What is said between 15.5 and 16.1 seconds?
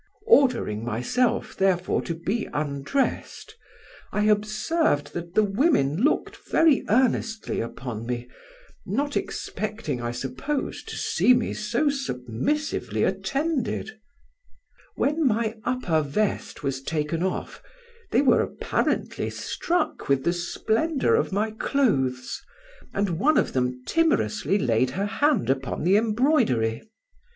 upper